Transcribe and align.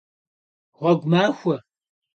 Ğuegu 0.77 1.07
maxue! 1.11 1.57